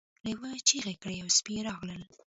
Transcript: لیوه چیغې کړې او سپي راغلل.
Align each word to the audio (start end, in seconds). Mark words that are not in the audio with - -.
لیوه 0.25 0.51
چیغې 0.67 0.95
کړې 1.01 1.17
او 1.23 1.29
سپي 1.37 1.55
راغلل. 1.67 2.01